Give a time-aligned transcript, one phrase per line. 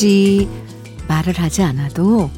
[0.00, 0.48] 굳이
[1.08, 2.30] 말을 하지 않아도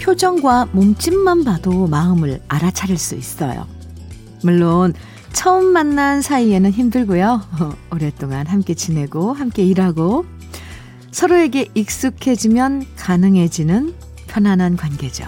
[0.00, 3.66] 표정과 몸짓만 봐도 마음을 알아차릴 수 있어요.
[4.42, 4.94] 물론
[5.34, 7.42] 처음 만난 사이에는 힘들고요.
[7.92, 10.24] 오랫동안 함께 지내고 함께 일하고
[11.10, 13.94] 서로에게 익숙해지면 가능해지는
[14.28, 15.26] 편안한 관계죠.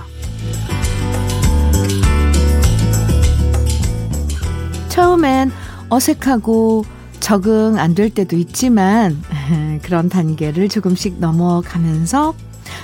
[4.89, 5.53] 처음엔
[5.91, 6.87] 어색하고
[7.24, 9.19] 적응 안 될 때도 있지만
[9.83, 12.34] 그런 단계를 조금씩 넘어가면서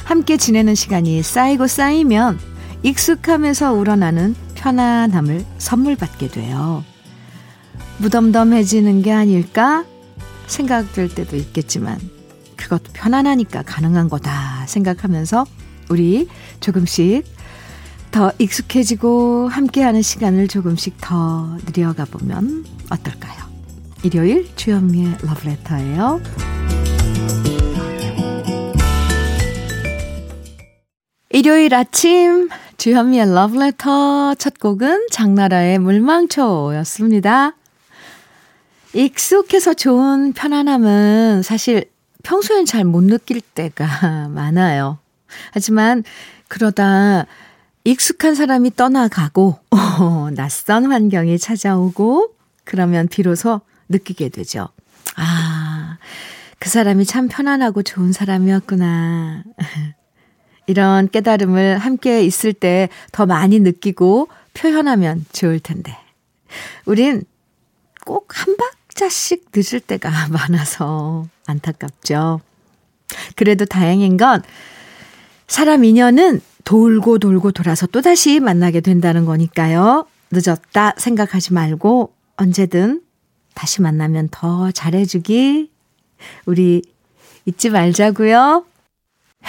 [0.04, 2.38] 함께 지내는 시간이 쌓이고 쌓이면
[2.82, 6.82] 익숙함에서 우러나는 편안함을 선물 받게 돼요.
[7.98, 9.84] 무덤덤해지는 게 아닐까
[10.46, 11.98] 생각될 때도 있겠지만
[12.56, 15.44] 그것도 편안하니까 가능한 거다 생각하면서
[15.90, 16.28] 우리
[16.60, 17.24] 조금씩
[18.10, 23.49] 더 익숙해지고 함께하는 시간을 조금씩 더 늘려가 보면 어떨까요?
[24.02, 26.20] 일요일 주현미의 러브레터예요.
[31.32, 37.54] 1요일 아침 주현미의 러브레터 첫 곡은 장나라의 물망초였습니다.
[38.94, 41.84] 익숙해서 좋은 편안함은 사실
[42.22, 44.98] 평소엔 잘 못 느낄 때가 많아요.
[45.52, 46.02] 하지만
[46.48, 47.26] 그러다
[47.84, 52.34] 익숙한 사람이 떠나가고 어, 낯선 환경이 찾아오고
[52.64, 54.68] 그러면 비로소 느끼게 되죠.
[55.16, 55.98] 아,
[56.58, 59.44] 그 사람이 참 편안하고 좋은 사람이었구나.
[60.66, 65.96] 이런 깨달음을 함께 있을 때 더 많이 느끼고 표현하면 좋을 텐데.
[66.86, 67.24] 우린
[68.06, 72.40] 꼭 한 박자씩 늦을 때가 많아서 안타깝죠.
[73.36, 74.42] 그래도 다행인 건
[75.48, 80.06] 사람 인연은 돌고 돌고 돌아서 또다시 만나게 된다는 거니까요.
[80.30, 83.02] 늦었다 생각하지 말고 언제든
[83.60, 85.70] 다시 만나면 더 잘해주기
[86.46, 86.80] 우리
[87.44, 88.64] 잊지 말자고요.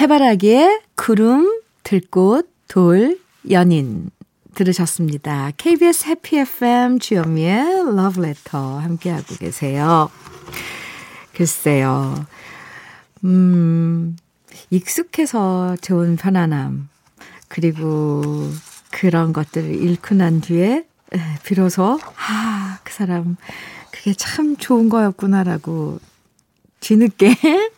[0.01, 3.17] 해바라기에 구름, 들꽃, 돌,
[3.51, 4.09] 연인
[4.53, 5.51] 들으셨습니다.
[5.55, 10.11] KBS 해피 FM 주현미의 러브레터 함께하고 계세요.
[11.33, 12.13] 글쎄요.
[13.23, 14.17] 음,
[14.71, 16.89] 익숙해서 좋은 편안함.
[17.47, 18.51] 그리고
[18.89, 20.85] 그런 것들을 잃고 난 뒤에
[21.45, 23.37] 비로소, 아, 그 사람,
[24.01, 25.99] 그게 참 좋은 거였구나라고
[26.79, 27.35] 뒤늦게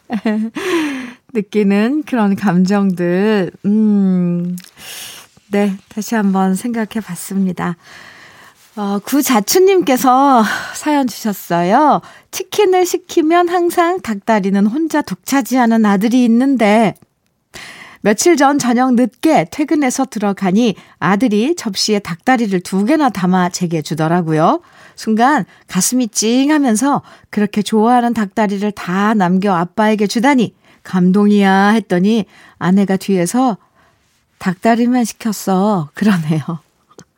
[1.33, 4.55] 느끼는 그런 감정들, 음,
[5.51, 7.75] 네, 다시 한번 생각해 봤습니다.
[8.77, 10.45] 어, 구자춘님께서
[10.75, 11.99] 사연 주셨어요.
[12.31, 16.95] 치킨을 시키면 항상 닭다리는 혼자 독차지하는 아들이 있는데,
[18.05, 24.59] 며칠 전 저녁 늦게 퇴근해서 들어가니 아들이 접시에 닭다리를 두 개나 담아 제게 주더라고요.
[24.97, 30.53] 순간 가슴이 찡하면서 그렇게 좋아하는 닭다리를 다 남겨 아빠에게 주다니
[30.83, 32.25] 감동이야 했더니
[32.59, 33.55] 아내가 뒤에서
[34.37, 35.91] 닭다리만 시켰어.
[35.93, 36.59] 그러네요.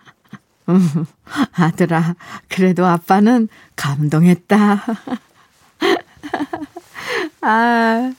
[0.69, 1.06] 음,
[1.53, 2.13] 아들아,
[2.47, 4.84] 그래도 아빠는 감동했다.
[7.41, 8.13] 아,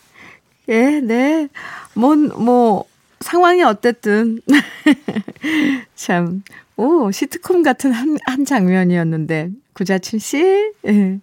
[0.69, 1.49] 예, 네.
[1.95, 2.85] 뭐, 뭐,
[3.21, 4.41] 상황이 어쨌든.
[5.95, 6.43] 참,
[6.77, 11.21] 오, 시트콤 같은 한, 한 장면이었는데, 구자춘 씨, 예.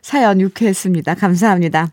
[0.00, 1.14] 사연 유쾌했습니다.
[1.14, 1.90] 감사합니다.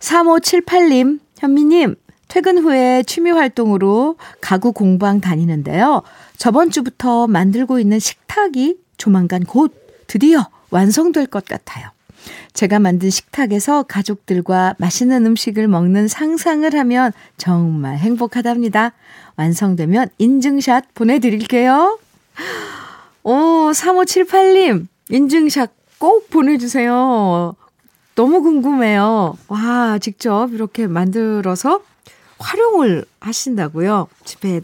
[0.00, 1.96] 3578님, 현미님,
[2.28, 6.02] 퇴근 후에 취미 활동으로 가구 공방 다니는데요.
[6.36, 9.74] 저번 주부터 만들고 있는 식탁이 조만간 곧
[10.06, 11.90] 드디어 완성될 것 같아요.
[12.52, 18.92] 제가 만든 식탁에서 가족들과 맛있는 음식을 먹는 상상을 하면 정말 행복하답니다.
[19.36, 21.98] 완성되면 인증샷 보내드릴게요.
[23.22, 27.54] 오, 3578님, 인증샷 꼭 보내주세요.
[28.14, 29.36] 너무 궁금해요.
[29.48, 31.80] 와, 직접 이렇게 만들어서
[32.38, 34.08] 활용을 하신다고요?
[34.24, 34.60] 집에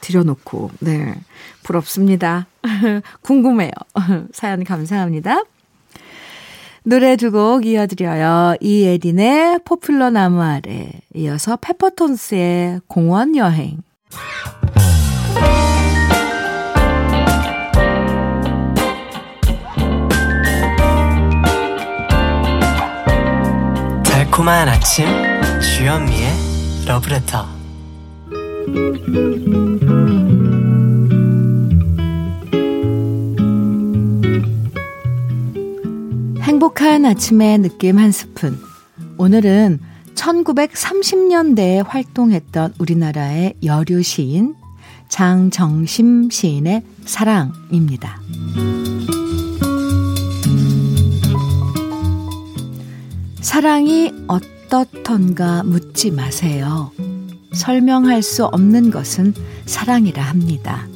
[0.00, 0.70] 들여놓고.
[0.80, 1.14] 네.
[1.62, 2.46] 부럽습니다.
[3.22, 3.70] 궁금해요.
[4.32, 5.42] 사연 감사합니다.
[6.86, 8.56] 노래 두 곡 이어드려요.
[8.60, 10.90] 이예린의 포플러 나무 아래.
[11.14, 13.78] 이어서 페퍼톤스의 공원 여행.
[24.04, 25.06] 달콤한 아침
[25.60, 26.28] 주현미의
[26.86, 27.46] 러브레터
[36.54, 38.56] 행복한 아침의 느낌 한 스푼.
[39.18, 39.80] 오늘은
[40.14, 44.54] 1930년대에 활동했던 우리나라의 여류 시인
[45.08, 48.20] 장정심 시인의 사랑입니다.
[53.40, 56.92] 사랑이 어떻던가 묻지 마세요.
[57.52, 59.34] 설명할 수 없는 것은
[59.66, 60.86] 사랑이라 합니다.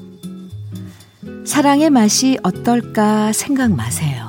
[1.44, 4.28] 사랑의 맛이 어떨까 생각 마세요.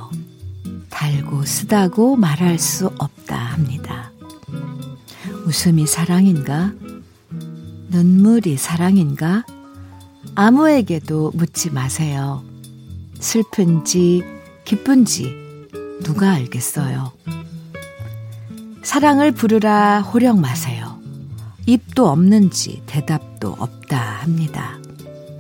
[1.44, 4.12] 쓰다고 말할 수 없다 합니다.
[5.46, 6.74] 웃음이 사랑인가?
[7.90, 9.46] 눈물이 사랑인가?
[10.36, 12.44] 아무에게도 묻지 마세요.
[13.20, 14.24] 슬픈지
[14.66, 15.36] 기쁜지
[16.04, 17.12] 누가 알겠어요.
[18.84, 21.00] 사랑을 부르라 호령 마세요.
[21.66, 24.80] 입도 없는지 대답도 없다 합니다.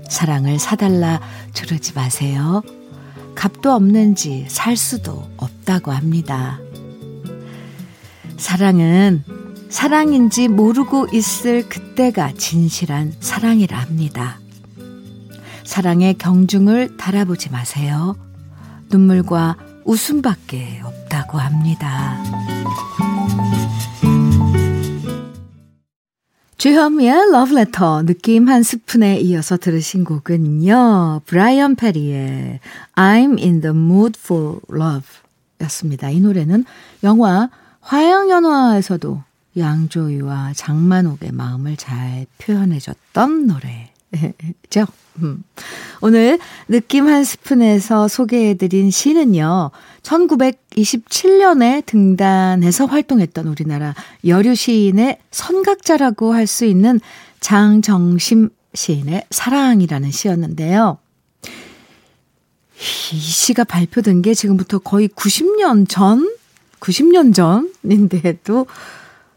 [0.09, 1.21] 사랑을 사달라
[1.53, 2.61] 조르지 마세요.
[3.39, 6.59] 값도 없는지 살 수도 없다고 합니다.
[8.35, 9.23] 사랑은
[9.69, 14.41] 사랑인지 모르고 있을 그때가 진실한 사랑이라 합니다.
[15.63, 18.17] 사랑의 경중을 달아보지 마세요.
[18.89, 19.55] 눈물과
[19.85, 22.21] 웃음밖에 없다고 합니다.
[26.59, 31.21] 주현미의 러브레터 느낌 한 스푼에 이어서 들으신 곡은요.
[31.25, 32.59] 브라이언 페리의
[32.95, 35.07] I'm in the mood for love
[35.61, 36.09] 였습니다.
[36.09, 36.65] 이 노래는
[37.05, 39.23] 영화 화양연화에서도
[39.57, 43.88] 양조위와 장만옥의 마음을 잘 표현해줬던 노래
[44.69, 44.85] 죠.
[45.21, 45.43] 음.
[46.01, 49.71] 오늘 느낌 한 스푼에서 소개해드린 시는요,
[50.01, 53.93] 1927년에 등단해서 활동했던 우리나라
[54.25, 56.99] 여류 시인의 선각자라고 할 수 있는
[57.41, 60.97] 장정심 시인의 사랑이라는 시였는데요.
[63.11, 66.33] 이 시가 발표된 게 지금부터 거의 90년 전?
[66.79, 67.33] 90년
[67.83, 68.67] 전인데도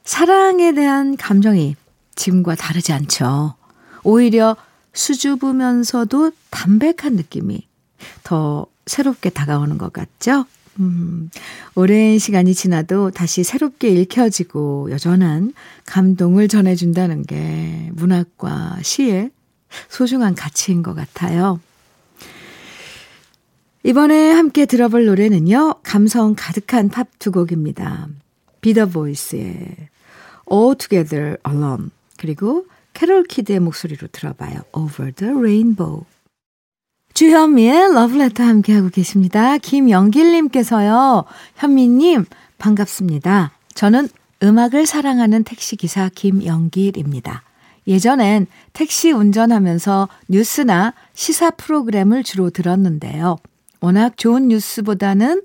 [0.04, 1.74] 사랑에 대한 감정이
[2.14, 3.54] 지금과 다르지 않죠.
[4.04, 4.56] 오히려
[4.92, 7.66] 수줍으면서도 담백한 느낌이
[8.24, 10.44] 더 새롭게 다가오는 것 같죠?
[10.80, 11.30] 음,
[11.74, 15.52] 오랜 시간이 지나도 다시 새롭게 읽혀지고 여전한
[15.86, 19.30] 감동을 전해준다는 게 문학과 시의
[19.88, 21.60] 소중한 가치인 것 같아요.
[23.84, 28.08] 이번에 함께 들어볼 노래는요, 감성 가득한 팝 두 곡입니다.
[28.60, 29.76] 비더 보이스의
[30.50, 34.60] All Together Alone, 그리고 캐롤 키드의 목소리로 들어봐요.
[34.72, 36.04] Over the Rainbow.
[37.14, 39.58] 주현미의 러브레터 함께하고 계십니다.
[39.58, 41.24] 김영길님께서요.
[41.56, 42.24] 현미님
[42.58, 43.52] 반갑습니다.
[43.74, 44.08] 저는
[44.42, 47.42] 음악을 사랑하는 택시기사 김영길입니다.
[47.86, 53.36] 예전엔 택시 운전하면서 뉴스나 시사 프로그램을 주로 들었는데요.
[53.80, 55.42] 워낙 좋은 뉴스보다는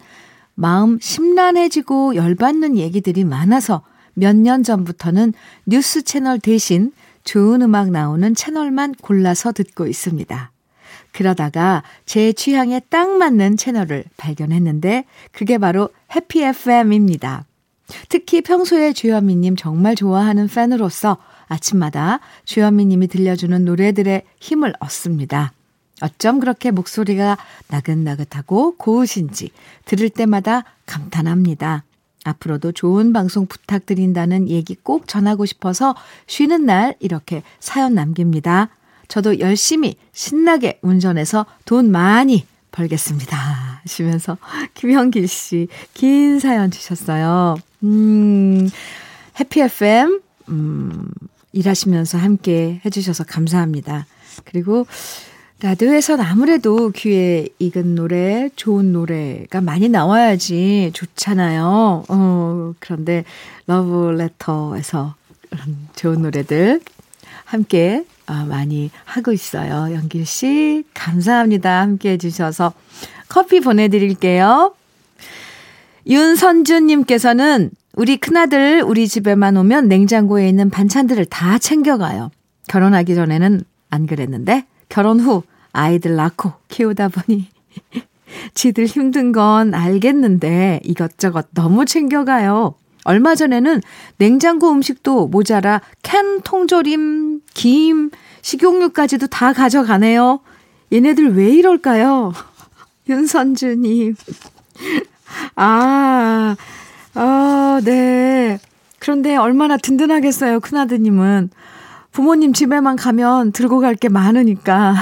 [0.53, 3.81] 마음 심란해지고 열받는 얘기들이 많아서
[4.13, 5.33] 몇 년 전부터는
[5.65, 6.91] 뉴스 채널 대신
[7.27, 10.51] 좋은 음악 나오는 채널만 골라서 듣고 있습니다.
[11.11, 15.03] 그러다가 제 취향에 딱 맞는 채널을 발견했는데
[15.33, 17.43] 그게 바로 해피 FM입니다.
[18.07, 25.51] 특히 평소에 주현미님 정말 좋아하는 팬으로서 아침마다 주현미님이 들려주는 노래들의 힘을 얻습니다.
[26.01, 27.37] 어쩜 그렇게 목소리가
[27.67, 29.51] 나긋나긋하고 고우신지
[29.83, 31.83] 들을 때마다 감탄합니다.
[32.27, 35.95] 앞으로도 좋은 방송 부탁드린다는 얘기 꼭 전하고 싶어서
[36.27, 38.69] 쉬는 날 이렇게 사연 남깁니다.
[39.07, 43.37] 저도 열심히 신나게 운전해서 돈 많이 벌겠습니다.
[43.83, 44.37] 하시면서
[44.73, 47.55] 김현길 씨 긴 사연 주셨어요.
[47.83, 48.69] 음,
[49.39, 50.19] 해피 FM
[50.49, 51.09] 음,
[51.53, 54.05] 일하시면서 함께 해주셔서 감사합니다.
[54.45, 54.85] 그리고
[55.59, 62.03] 라디오에선 아무래도 귀에 익은 노래, 좋은 노래가 많이 나와야지 좋잖아요.
[62.07, 63.23] 어, 그런데
[63.65, 65.15] 러브레터에서
[65.95, 66.79] 좋은 노래들
[67.43, 69.91] 함께 어, 많이 하고 있어요.
[69.95, 71.81] 연길 씨, 감사합니다.
[71.81, 72.73] 함께 해주셔서
[73.27, 74.75] 커피 보내드릴게요.
[76.05, 82.29] 윤선주님께서는 우리 큰아들 우리 집에만 오면 냉장고에 있는 반찬들을 다 챙겨가요.
[82.67, 87.49] 결혼하기 전에는 안 그랬는데 결혼 후 아이들 낳고 키우다 보니
[88.53, 92.75] 지들 힘든 건 알겠는데 이것저것 너무 챙겨가요.
[93.03, 93.81] 얼마 전에는
[94.17, 100.41] 냉장고 음식도 모자라 캔 통조림, 김, 식용유까지도 다 가져가네요.
[100.91, 102.33] 얘네들 왜 이럴까요?
[103.07, 104.15] 윤선주님.
[105.55, 106.55] 아,
[107.13, 108.59] 아, 네.
[108.99, 111.49] 그런데 얼마나 든든하겠어요, 큰아드님은.
[112.17, 114.95] 부모님 집에만 가면 들고 갈 게 많으니까.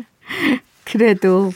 [0.84, 1.52] 그래도,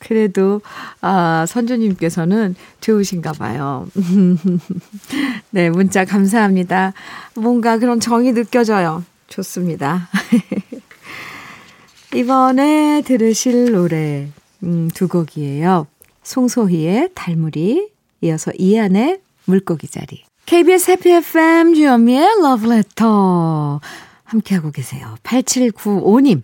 [0.00, 0.60] 그래도,
[1.00, 3.86] 아, 선주님께서는 좋으신가 봐요.
[5.50, 6.94] 네, 문자 감사합니다.
[7.36, 9.04] 뭔가 그런 정이 느껴져요.
[9.28, 10.08] 좋습니다.
[12.16, 14.26] 이번에 들으실 노래,
[14.64, 15.86] 음, 두 곡이에요.
[16.24, 17.88] 송소희의 달무리,
[18.22, 20.24] 이어서 이안의 물고기 자리.
[20.46, 23.80] KBS 해피 FM 주현미의 러브레터
[24.30, 25.16] 함께하고 계세요.
[25.22, 26.42] 8795님.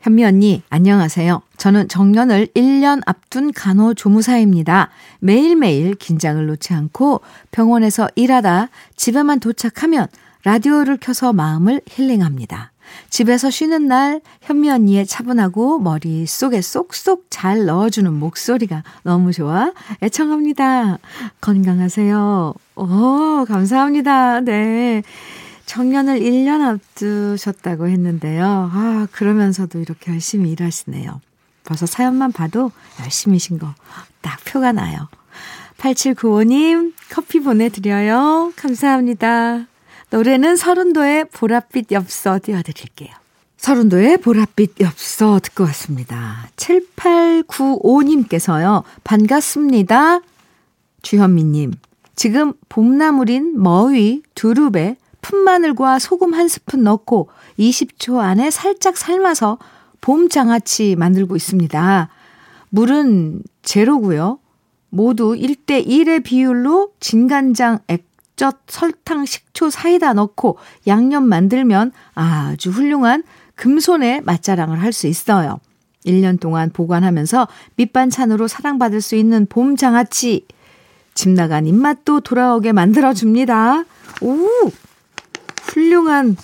[0.00, 1.42] 현미 언니, 안녕하세요.
[1.56, 4.90] 저는 정년을 1년 앞둔 간호조무사입니다.
[5.20, 10.08] 매일매일 긴장을 놓지 않고 병원에서 일하다 집에만 도착하면
[10.44, 12.72] 라디오를 켜서 마음을 힐링합니다.
[13.08, 20.98] 집에서 쉬는 날 현미 언니의 차분하고 머릿속에 쏙쏙 잘 넣어주는 목소리가 너무 좋아 애청합니다.
[21.40, 22.54] 건강하세요.
[22.74, 24.40] 오, 감사합니다.
[24.40, 25.02] 네.
[25.72, 28.70] 정년을 1년 앞두셨다고 했는데요.
[28.72, 31.20] 아, 그러면서도 이렇게 열심히 일하시네요.
[31.64, 33.72] 벌써 사연만 봐도 열심히신 거
[34.22, 35.08] 딱 표가 나요.
[35.76, 38.54] 8795님, 커피 보내드려요.
[38.56, 39.66] 감사합니다.
[40.10, 43.10] 노래는 서른도의 보랏빛 엽서 띄워드릴게요.
[43.56, 46.48] 서른도의 보랏빛 엽서 듣고 왔습니다.
[46.56, 48.82] 7895님께서요.
[49.04, 50.20] 반갑습니다.
[51.02, 51.72] 주현미님.
[52.14, 59.58] 지금 봄나물인 머위 두릅에 푼 마늘과 소금 한 스푼 넣고 20초 안에 살짝 삶아서
[60.02, 62.08] 봄 장아찌 만들고 있습니다.
[62.70, 64.38] 물은 제로고요.
[64.90, 73.22] 모두 1대 1의 비율로 진간장, 액젓, 설탕, 식초, 사이다 넣고 양념 만들면 아주 훌륭한
[73.54, 75.60] 금손의 맛자랑을 할 수 있어요.
[76.04, 80.46] 1년 동안 보관하면서 밑반찬으로 사랑받을 수 있는 봄 장아찌.
[81.14, 83.84] 집 나간 입맛도 돌아오게 만들어줍니다.
[84.22, 84.48] 오!
[85.72, 86.36] 훌륭한,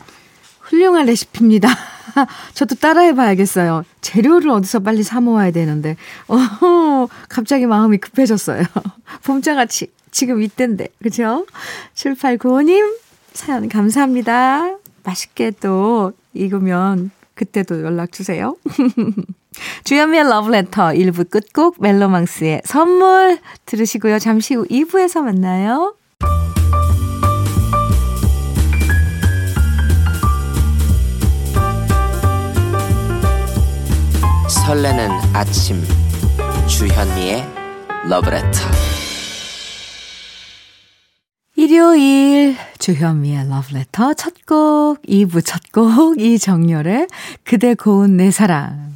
[0.61, 1.69] 훌륭한 레시피입니다.
[2.55, 3.85] 저도 따라해 봐야겠어요.
[4.01, 5.97] 재료를 어디서 빨리 사 모아야 되는데.
[6.29, 8.65] 어, 갑자기 마음이 급해졌어요.
[9.25, 10.89] 봄장아찌 지금 이때인데.
[11.03, 11.47] 그죠?
[11.95, 12.97] 7895님
[13.35, 14.77] 사연 감사합니다.
[15.05, 18.57] 맛있게 또 익으면 그때도 연락 주세요.
[19.85, 24.19] 주현미의 러브레터 1부 끝곡 멜로망스의 선물 들으시고요.
[24.19, 25.95] 잠시 후 2부에서 만나요.
[34.69, 35.83] 설레는 아침
[36.67, 37.43] 주현미의
[38.07, 38.59] 러브레터
[41.57, 47.07] 일요일 주현미의 러브레터 첫 곡, 2부 첫 곡, 이정열의
[47.45, 48.93] 그대 고운 내 사랑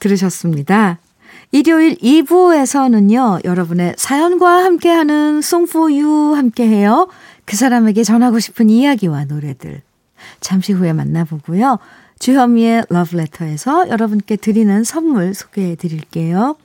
[0.00, 0.98] 들으셨습니다.
[1.52, 7.06] 일요일 2부에서는요, 여러분의 사연과 함께하는 송포유 함께해요.
[7.44, 9.80] 그 사람에게 전하고 싶은 이야기와 노래들.
[10.40, 11.78] 잠시 후에 만나보고요.
[12.18, 16.56] 주현미의 러브레터에서 여러분께 드리는 선물 소개해 드릴게요.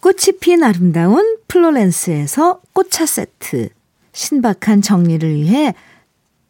[0.00, 3.68] 꽃이 핀 아름다운 플로렌스에서 꽃차 세트,
[4.12, 5.74] 신박한 정리를 위해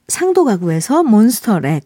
[0.08, 1.84] 상도 가구에서 몬스터랙,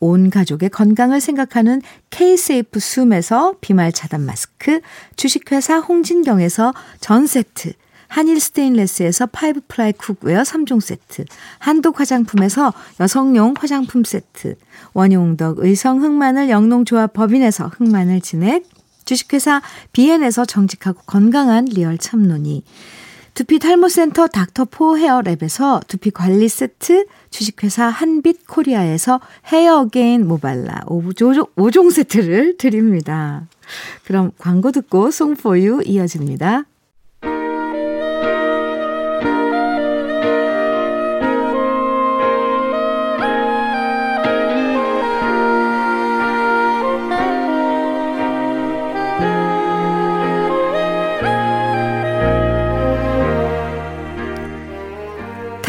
[0.00, 4.80] 온 가족의 건강을 생각하는 K-세이프 숨에서 비말 차단 마스크,
[5.16, 7.72] 주식회사 홍진경에서 전 세트,
[8.14, 11.24] 한일 스테인레스에서 five ply cookware 3종 세트,
[11.58, 14.54] 한독 화장품에서 여성용 화장품 세트,
[14.92, 18.62] 원용덕 의성 흑마늘 영농조합 법인에서 흑마늘 진액,
[19.04, 22.62] 주식회사 비엔에서 정직하고 건강한 리얼 참노니,
[23.34, 31.90] 두피 탈모센터 닥터포 헤어랩에서 두피 관리 세트, 주식회사 한빛 코리아에서 헤어 어게인 모발라 5종, 5종
[31.90, 33.48] 세트를 드립니다.
[34.04, 36.66] 그럼 광고 듣고 송포유 이어집니다.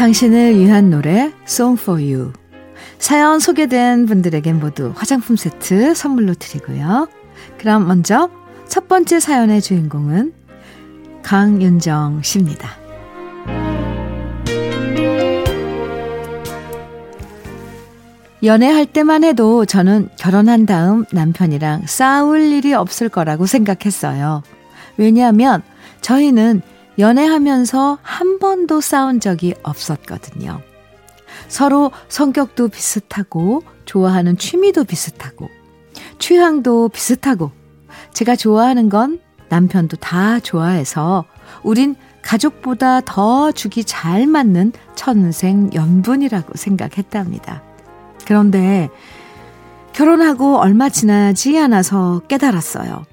[0.06, 2.32] 당신을 위한 노래 Song for You
[3.00, 7.08] 사연 소개된 분들에겐 모두 화장품 세트 선물로 드리고요.
[7.58, 8.30] 그럼 먼저
[8.68, 10.32] 첫 번째 사연의 주인공은
[11.24, 12.70] 강윤정 씨입니다.
[18.44, 24.44] 연애할 때만 해도 저는 결혼한 다음 남편이랑 싸울 일이 없을 거라고 생각했어요.
[24.98, 25.64] 왜냐하면
[26.00, 26.62] 저희는
[26.98, 30.60] 연애하면서 한 번도 싸운 적이 없었거든요.
[31.48, 35.48] 서로 성격도 비슷하고, 좋아하는 취미도 비슷하고,
[36.18, 37.52] 취향도 비슷하고,
[38.12, 41.24] 제가 좋아하는 건 남편도 다 좋아해서,
[41.62, 47.62] 우린 가족보다 더 죽이 잘 맞는 천생 연분이라고 생각했답니다.
[48.26, 48.88] 그런데
[49.92, 53.04] 결혼하고 얼마 지나지 않아서 깨달았어요.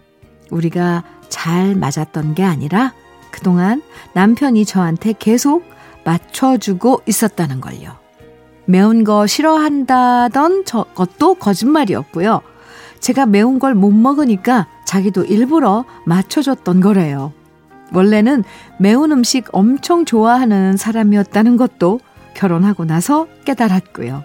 [0.49, 2.93] 우리가 잘 맞았던 게 아니라
[3.33, 3.81] 그동안
[4.13, 5.65] 남편이 저한테 계속
[6.05, 7.97] 맞춰주고 있었다는 걸요.
[8.65, 12.41] 매운 거 싫어한다던 저 것도 거짓말이었고요.
[12.99, 17.33] 제가 매운 걸 못 먹으니까 자기도 일부러 맞춰줬던 거래요.
[17.91, 18.43] 원래는
[18.79, 21.99] 매운 음식 엄청 좋아하는 사람이었다는 것도
[22.35, 24.23] 결혼하고 나서 깨달았고요.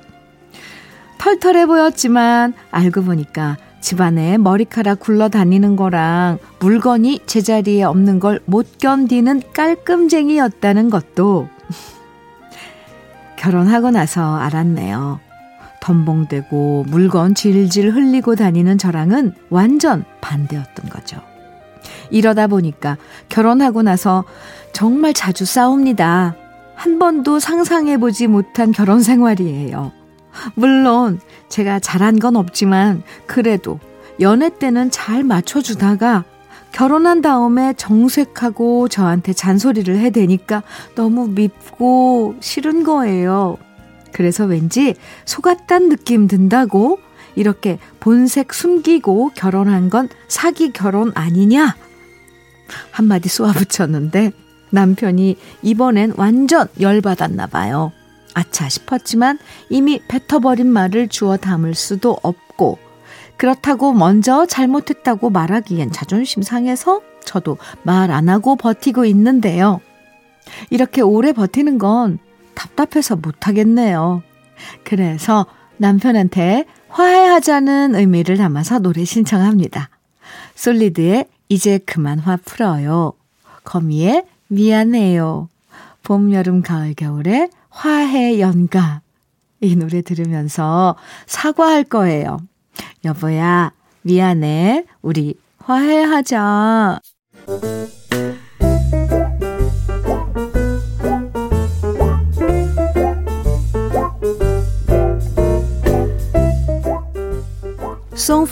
[1.17, 10.91] 털털해 보였지만 알고 보니까 집안에 머리카락 굴러다니는 거랑 물건이 제자리에 없는 걸 못 견디는 깔끔쟁이였다는
[10.91, 11.49] 것도
[13.37, 15.21] 결혼하고 나서 알았네요.
[15.81, 21.21] 덤벙대고 물건 질질 흘리고 다니는 저랑은 완전 반대였던 거죠.
[22.11, 22.97] 이러다 보니까
[23.29, 24.25] 결혼하고 나서
[24.73, 26.35] 정말 자주 싸웁니다.
[26.75, 29.93] 한 번도 상상해보지 못한 결혼 생활이에요.
[30.55, 33.81] 물론 제가 잘한 건 없지만 그래도
[34.21, 36.25] 연애 때는 잘 맞춰주다가
[36.73, 40.63] 결혼한 다음에 정색하고 저한테 잔소리를 해대니까
[40.95, 43.57] 너무 밉고 싫은 거예요.
[44.13, 46.99] 그래서 왠지 속았단 느낌 든다고
[47.37, 51.77] 이렇게 본색 숨기고 결혼한 건 사기 결혼 아니냐?
[52.91, 54.33] 한마디 쏘아붙였는데
[54.71, 57.93] 남편이 이번엔 완전 열받았나 봐요.
[58.39, 62.79] 아차 싶었지만 이미 뱉어버린 말을 주워 담을 수도 없고
[63.37, 69.81] 그렇다고 먼저 잘못했다고 말하기엔 자존심 상해서 저도 말 안 하고 버티고 있는데요.
[70.71, 72.19] 이렇게 오래 버티는 건
[72.55, 74.23] 답답해서 못하겠네요.
[74.85, 79.91] 그래서 남편한테 화해하자는 의미를 담아서 노래 신청합니다.
[80.55, 83.13] 솔리드의 이제 그만 화 풀어요.
[83.65, 85.49] 거미의 미안해요.
[86.03, 89.03] 봄, 여름, 가을, 겨울의 화해 연가.
[89.61, 92.39] 이 노래 들으면서 사과할 거예요.
[93.05, 94.85] 여보야, 미안해.
[95.01, 96.99] 우리 화해하자.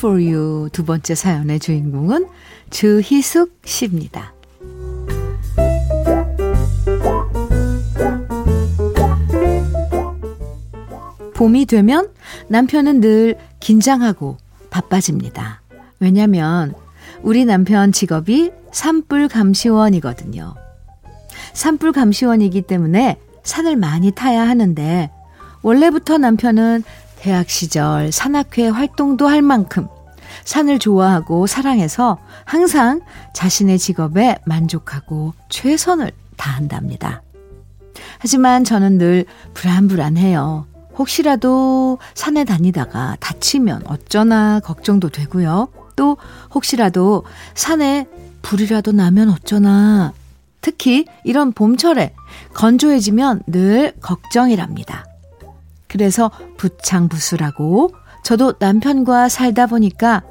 [0.05, 2.27] You 두 번째 사연의 주인공은
[2.71, 4.36] 주희숙 씨입니다.
[11.37, 12.09] 봄이 되면
[12.49, 14.39] 남편은 늘 긴장하고
[14.71, 15.61] 바빠집니다.
[16.01, 16.75] 왜냐면
[17.23, 20.55] 우리 남편 직업이 산불 감시원이거든요.
[21.53, 25.11] 산불 감시원이기 때문에 산을 많이 타야 하는데
[25.61, 26.83] 원래부터 남편은
[27.19, 29.89] 대학 시절 산악회 활동도 할 만큼
[30.45, 33.03] 산을 좋아하고 사랑해서 항상
[33.35, 37.23] 자신의 직업에 만족하고 최선을 다한답니다.
[38.21, 40.76] 하지만 저는 늘 불안불안해요.
[40.99, 45.69] 혹시라도 산에 다니다가 다치면 어쩌나 걱정도 되고요.
[45.95, 46.17] 또
[46.55, 48.07] 혹시라도 산에
[48.43, 50.13] 불이라도 나면 어쩌나.
[50.61, 52.15] 특히 이런 봄철에
[52.55, 55.05] 건조해지면 늘 걱정이랍니다.
[55.87, 60.23] 그래서 부창부수라고 저도 남편과 살다 보니까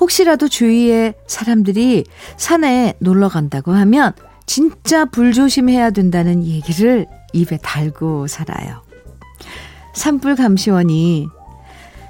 [0.00, 2.04] 혹시라도 주위에 사람들이
[2.36, 4.12] 산에 놀러 간다고 하면
[4.46, 8.87] 진짜 불조심해야 된다는 얘기를 입에 달고 살아요.
[9.98, 11.28] 산불 감시원이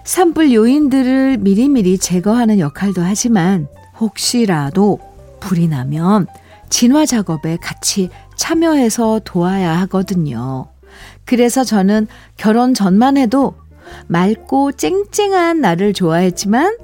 [0.05, 3.67] 산불 요인들을 미리미리 제거하는 역할도 하지만
[3.99, 5.01] 혹시라도
[5.41, 6.27] 불이 나면
[6.69, 10.69] 진화 작업에 같이 참여해서 도와야 하거든요.
[11.25, 13.55] 그래서 저는 결혼 전만 해도
[14.07, 16.77] 맑고 쨍쨍한 날을 좋아했지만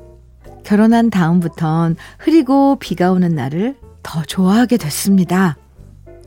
[0.64, 5.56] 결혼한 다음부턴 흐리고 비가 오는 날을 더 좋아하게 됐습니다.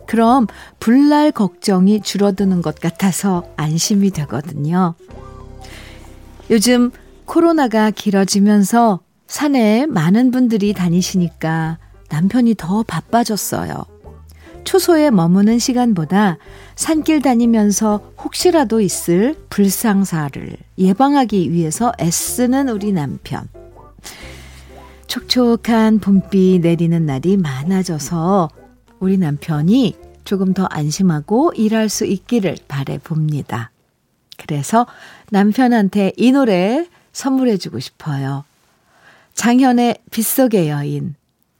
[0.07, 0.47] 그럼
[0.79, 4.95] 불날 걱정이 줄어드는 것 같아서 안심이 되거든요.
[6.49, 6.91] 요즘
[7.25, 11.77] 코로나가 길어지면서 산에 많은 분들이 다니시니까
[12.09, 13.85] 남편이 더 바빠졌어요.
[14.63, 16.37] 초소에 머무는 시간보다
[16.75, 23.47] 산길 다니면서 혹시라도 있을 불상사를 예방하기 위해서 애쓰는 우리 남편.
[25.07, 28.49] 촉촉한 봄비 내리는 날이 많아져서
[28.99, 33.71] 우리 남편이 조금 더 안심하고 일할 수 있기를 바래 봅니다.
[34.37, 34.85] 그래서
[35.29, 38.43] 남편한테 이 노래 선물해 주고 싶어요.
[39.33, 41.15] 장현의 빗속의 여인,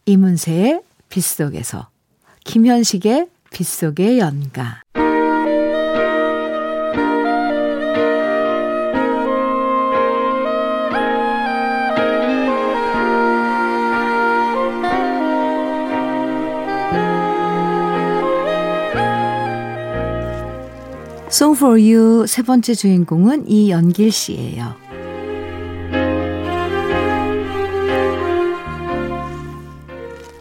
[0.05, 1.87] 이문세의 빗속에서,
[2.43, 4.81] 김현식의 빗속의 연가.
[21.29, 24.75] Song for You 세 번째 주인공은 이연길 씨예요.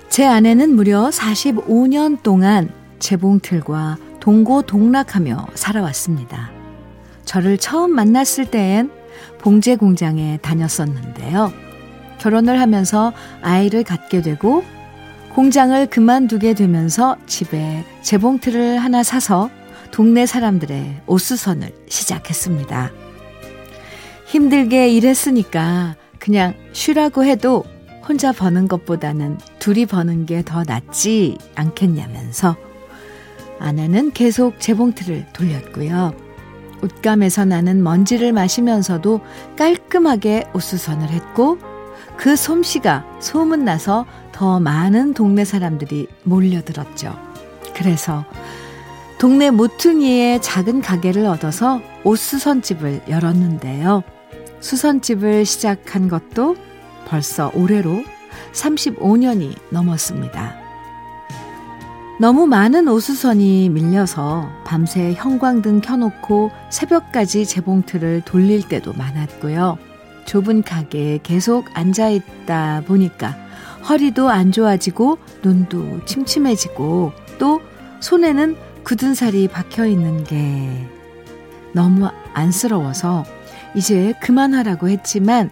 [0.08, 2.70] 제 아내는 무려 45년 동안
[3.00, 6.50] 재봉틀과 동고동락하며 살아왔습니다.
[7.24, 8.90] 저를 처음 만났을 때엔
[9.38, 11.52] 봉제 공장에 다녔었는데요.
[12.18, 14.62] 결혼을 하면서 아이를 갖게 되고
[15.34, 19.50] 공장을 그만두게 되면서 집에 재봉틀을 하나 사서
[19.90, 22.90] 동네 사람들의 옷수선을 시작했습니다.
[24.26, 27.64] 힘들게 일했으니까 그냥 쉬라고 해도
[28.08, 32.56] 혼자 버는 것보다는 둘이 버는 게 더 낫지 않겠냐면서
[33.58, 36.14] 아내는 계속 재봉틀을 돌렸고요.
[36.82, 39.20] 옷감에서 나는 먼지를 마시면서도
[39.56, 41.58] 깔끔하게 옷수선을 했고
[42.16, 47.18] 그 솜씨가 소문나서 더 많은 동네 사람들이 몰려들었죠.
[47.74, 48.24] 그래서
[49.18, 54.02] 동네 모퉁이에 작은 가게를 얻어서 옷수선집을 열었는데요.
[54.60, 56.56] 수선집을 시작한 것도
[57.06, 58.04] 벌써 올해로
[58.52, 60.56] 35년이 넘었습니다.
[62.20, 69.78] 너무 많은 오수선이 밀려서 밤새 형광등 켜놓고 새벽까지 재봉틀을 돌릴 때도 많았고요.
[70.26, 73.34] 좁은 가게에 계속 앉아있다 보니까
[73.88, 77.60] 허리도 안 좋아지고 눈도 침침해지고 또
[78.00, 80.86] 손에는 굳은 살이 박혀 있는 게
[81.72, 83.24] 너무 안쓰러워서
[83.74, 85.50] 이제 그만하라고 했지만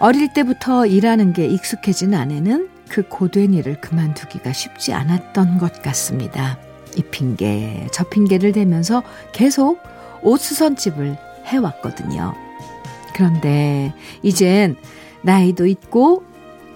[0.00, 6.58] 어릴 때부터 일하는 게 익숙해진 아내는 그 고된 일을 그만두기가 쉽지 않았던 것 같습니다.
[6.96, 9.78] 이 핑계, 저 핑계를 대면서 계속
[10.22, 12.34] 옷수선집을 해왔거든요.
[13.14, 14.74] 그런데 이젠
[15.22, 16.24] 나이도 있고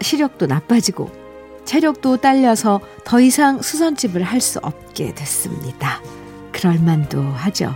[0.01, 1.24] 시력도 나빠지고
[1.64, 6.00] 체력도 딸려서 더 이상 수선집을 할 수 없게 됐습니다.
[6.53, 7.74] 그럴만도 하죠.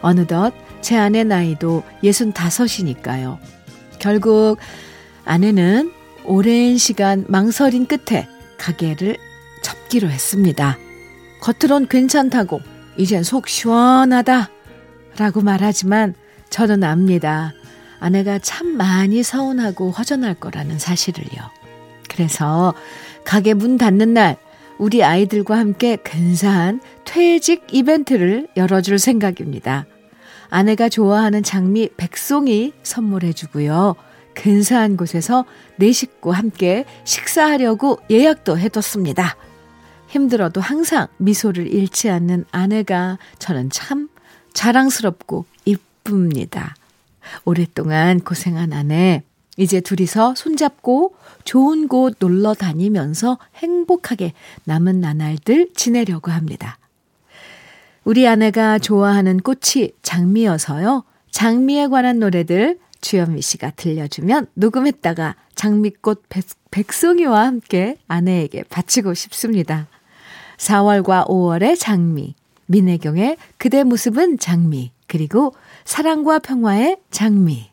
[0.00, 3.38] 어느덧 제 아내 나이도 65이니까요.
[3.98, 4.58] 결국
[5.24, 5.92] 아내는
[6.24, 9.16] 오랜 시간 망설인 끝에 가게를
[9.62, 10.78] 접기로 했습니다.
[11.40, 12.60] 겉으론 괜찮다고
[12.96, 14.50] 이젠 속 시원하다
[15.16, 16.14] 라고 말하지만
[16.50, 17.52] 저는 압니다.
[18.00, 21.57] 아내가 참 많이 서운하고 허전할 거라는 사실을요.
[22.18, 22.74] 그래서
[23.24, 24.38] 가게 문 닫는 날
[24.76, 29.86] 우리 아이들과 함께 근사한 퇴직 이벤트를 열어줄 생각입니다.
[30.50, 33.94] 아내가 좋아하는 장미 백송이 선물해주고요.
[34.34, 35.44] 근사한 곳에서
[35.76, 39.36] 내 식구 함께 식사하려고 예약도 해뒀습니다.
[40.08, 44.08] 힘들어도 항상 미소를 잃지 않는 아내가 저는 참
[44.54, 46.74] 자랑스럽고 이쁩니다.
[47.44, 49.22] 오랫동안 고생한 아내,
[49.58, 54.32] 이제 둘이서 손잡고 좋은 곳 놀러 다니면서 행복하게
[54.64, 56.78] 남은 나날들 지내려고 합니다.
[58.04, 61.04] 우리 아내가 좋아하는 꽃이 장미여서요.
[61.30, 66.22] 장미에 관한 노래들 주현미 씨가 들려주면 녹음했다가 장미꽃
[66.70, 69.88] 백, 송이와 함께 아내에게 바치고 싶습니다.
[70.56, 72.34] 4월과 5월의 장미,
[72.66, 75.52] 민혜경의 그대 모습은 장미, 그리고
[75.84, 77.70] 사랑과 평화의 장미.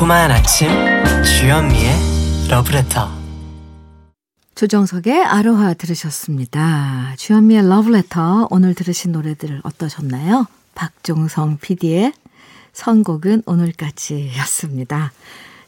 [0.00, 0.70] 달콤한 아침
[1.22, 1.92] 주현미의
[2.48, 3.10] 러브레터
[4.54, 7.14] 조정석의 아로하 들으셨습니다.
[7.18, 10.46] 주현미의 러브레터 오늘 들으신 노래들 어떠셨나요?
[10.74, 12.14] 박종성 PD의
[12.72, 15.12] 선곡은 오늘까지였습니다.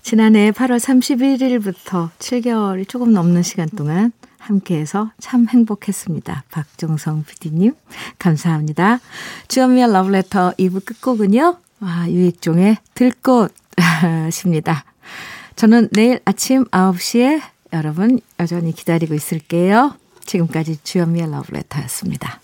[0.01, 6.45] 지난해 8월 31일부터 7개월이 조금 넘는 시간 동안 함께해서 참 행복했습니다.
[6.51, 7.75] 박종성 PD님
[8.19, 9.01] 감사합니다.
[9.49, 11.59] 주현미의 러브레터 2부 끝곡은요.
[11.81, 13.62] 와, 유익종의 들꽃
[14.31, 14.85] 십니다.
[15.57, 17.41] 저는 내일 아침 9시에
[17.73, 19.95] 여러분 여전히 기다리고 있을게요.
[20.25, 22.41] 지금까지 주현미의 러브레터였습니다.